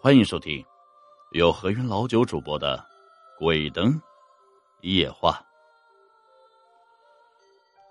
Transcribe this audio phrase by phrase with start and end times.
[0.00, 0.64] 欢迎收听
[1.32, 2.78] 由何云老九主播的
[3.38, 4.00] 《鬼灯
[4.80, 5.44] 夜话》。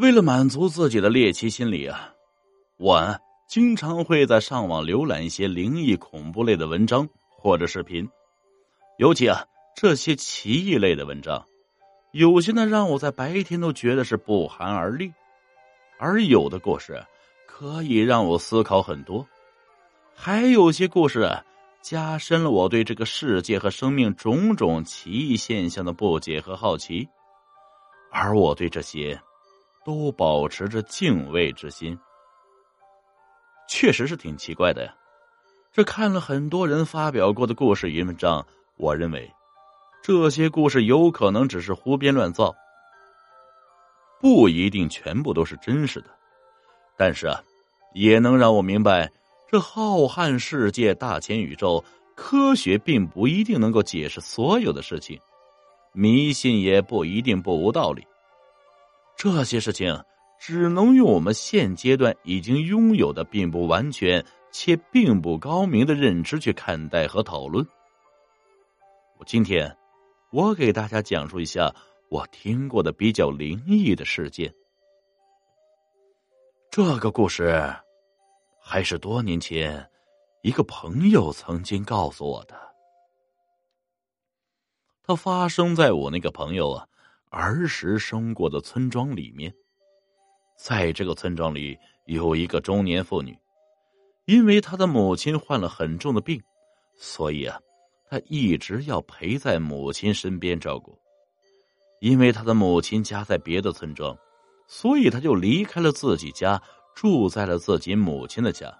[0.00, 2.12] 为了满足自己的猎奇心理啊，
[2.76, 8.10] 我经常会在上网浏览一些灵异、恐怖类的文章或者视频。
[8.98, 9.46] 尤其啊，
[9.76, 11.46] 这些奇异类的文章，
[12.10, 15.12] 有些呢让我在白天都觉得是不寒而栗，
[16.00, 17.06] 而有的故事
[17.46, 19.24] 可以让我思考很多，
[20.16, 21.30] 还有些故事
[21.82, 27.08] 加深了我对这个世界和生命种种奇异现象的不解和好奇，
[28.10, 29.20] 而我对这些
[29.84, 31.98] 都保持着敬畏之心。
[33.68, 34.94] 确实是挺奇怪的呀，
[35.72, 38.46] 这看了很多人发表过的故事与文章。
[38.76, 39.30] 我认为，
[40.02, 42.54] 这些故事有可能只是胡编乱造，
[44.20, 46.10] 不一定全部都是真实的。
[46.96, 47.42] 但是啊，
[47.94, 49.10] 也能让我明白，
[49.52, 51.84] 这浩瀚世界、大千宇宙，
[52.16, 55.20] 科学并不一定能够解释所有的事情，
[55.92, 58.02] 迷信也不一定不无道理。
[59.14, 60.02] 这些事情
[60.40, 67.62] 只能用我们现阶段已经拥有的并不完全且并不高明的认知去看待和讨论。
[69.26, 69.76] 今天，
[70.30, 71.70] 我给大家讲述一下
[72.08, 74.50] 我听过的比较灵异的事件。
[76.70, 77.70] 这个故事
[78.62, 79.90] 还是多年前
[80.42, 82.54] 一个朋友曾经告诉我的。
[85.02, 86.86] 它发生在我那个朋友啊
[87.30, 89.52] 儿时生过的村庄里面。
[90.56, 93.36] 在这个村庄里，有一个中年妇女，
[94.26, 96.40] 因为她的母亲患了很重的病，
[96.96, 97.60] 所以啊。
[98.08, 100.96] 她一直要陪在母亲身边照顾，
[102.00, 104.14] 因为他的母亲家在别的村庄，
[104.66, 106.62] 所以他就离开了自己家，
[106.94, 108.72] 住在了自己母亲的家。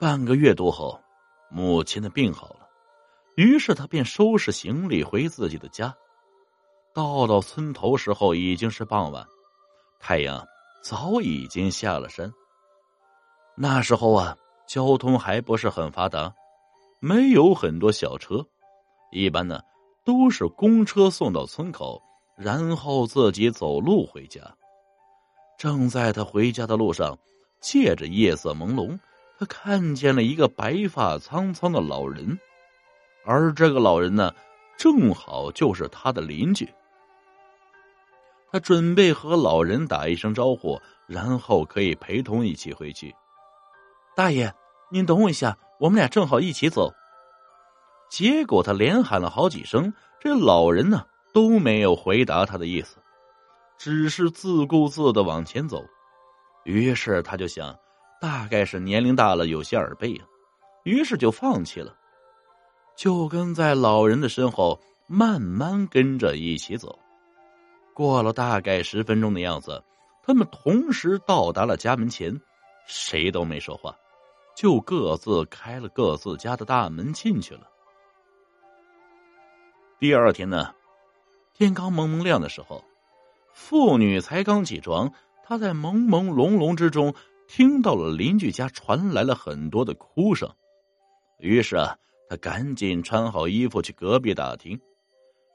[0.00, 1.00] 半个月多后，
[1.50, 2.68] 母亲的病好了，
[3.36, 5.94] 于是他便收拾行李回自己的家。
[6.92, 9.26] 到了村头时候，已经是傍晚，
[9.98, 10.46] 太阳
[10.82, 12.32] 早已经下了山。
[13.56, 16.34] 那时候啊，交通还不是很发达。
[17.00, 18.46] 没有很多小车，
[19.12, 19.60] 一般呢
[20.04, 22.00] 都是公车送到村口，
[22.36, 24.40] 然后自己走路回家。
[25.64, 27.18] 正在他回家的路上，
[27.58, 28.98] 借着夜色朦胧，
[29.38, 32.38] 他看见了一个白发苍苍的老人，
[33.24, 34.30] 而这个老人呢，
[34.76, 36.68] 正好就是他的邻居。
[38.52, 43.14] 他准备和老人打一声招呼，然后可以陪同一起回去。
[44.14, 44.52] 大爷，
[44.90, 45.56] 您等我一下。
[45.80, 46.92] 我们俩正好一起走，
[48.10, 52.98] 结果他连喊了好几声，这老人呢都没有回答他的意思，
[53.76, 55.84] 只是自顾自的往前走。
[56.64, 57.78] 于是他就想，
[58.20, 60.26] 大概是年龄大了有些耳背啊，
[60.84, 61.96] 于是就放弃了，
[62.96, 66.98] 就跟在老人的身后慢慢跟着一起走。
[67.92, 69.82] 过了大概十分钟的样子，
[70.22, 72.40] 他们同时到达了家门前，
[72.86, 73.94] 谁都没说话。
[74.56, 77.68] 就各自开了各自家的大门进去了。
[79.98, 80.72] 第二天呢，
[81.54, 82.84] 天刚蒙蒙亮的时候，
[83.54, 85.10] 妇女才刚起床，
[85.44, 87.14] 她在朦朦胧胧之中
[87.46, 90.52] 听到了邻居家传来了很多的哭声，
[91.38, 91.96] 于是啊，
[92.28, 94.78] 她赶紧穿好衣服去隔壁打听，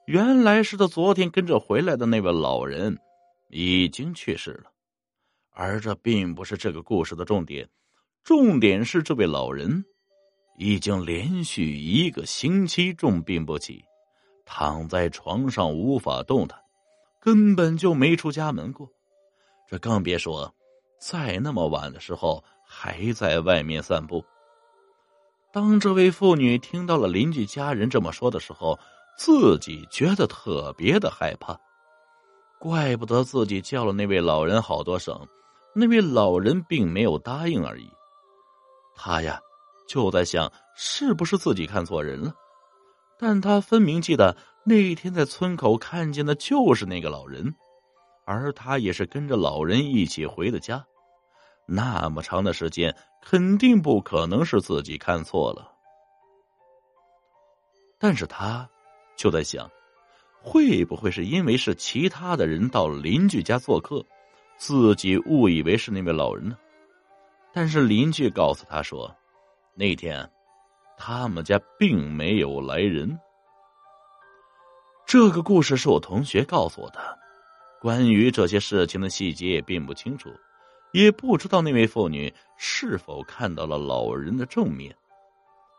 [0.08, 2.98] 原来是她昨天跟着回来的那位老人
[3.50, 4.72] 已经去世了，
[5.52, 7.70] 而这并不是这个故事的重点。
[8.24, 9.84] 重点是，这位老人
[10.58, 13.84] 已经连续一个星期重病不起，
[14.46, 16.60] 躺在床上无法动弹，
[17.20, 18.90] 根本就没出家门过。
[19.68, 20.54] 这更别说
[21.00, 24.24] 在那么晚的时候还在外面散步。
[25.52, 28.78] 当这位妇女听到了邻居家人这么说的时候，
[29.18, 31.60] 自己觉得特别的害怕。
[32.60, 35.28] 怪不得自己叫了那位老人好多声，
[35.74, 37.90] 那位老人并没有答应而已。
[38.96, 39.40] 他呀，
[39.88, 42.34] 就在想是不是自己看错人了，
[43.18, 47.56] 但他分明记得那天在村口看见的就是那个老人，
[48.26, 50.86] 而他也是跟着老人一起回的家，
[51.66, 55.72] 那么长的时间，肯定不可能是自己看错了。
[57.98, 58.70] 但是他
[59.18, 59.70] 就在想，
[60.42, 64.06] 会不会是因为是其他的人到了邻居家做客，
[64.58, 66.58] 自己误以为是那位老人呢？
[67.52, 69.14] 但是邻居告诉他说，
[69.74, 70.30] 那天
[70.96, 73.20] 他们家并没有来人。
[75.10, 77.18] 这个故事是我同学告诉我的，
[77.82, 80.30] 关于这些事情的细节也并不清楚，
[80.92, 84.96] 也不知道那位妇女是否看到了老人的正面。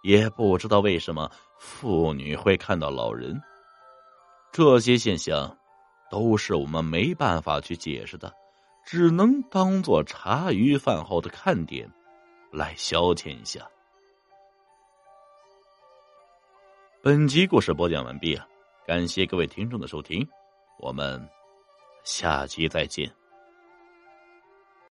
[0.02, 1.30] 也不知道为什么
[1.60, 3.40] 妇女会看到老人。
[4.50, 5.56] 这些现象
[6.10, 8.34] 都是我们没办法去解释的，
[8.84, 11.88] 只能当做茶余饭后的看点
[12.50, 13.64] 来消遣一下。
[17.00, 18.44] 本集故事播讲完毕啊，
[18.86, 20.26] 感谢各位听众的收听，
[20.78, 21.20] 我们
[22.04, 23.19] 下期再见。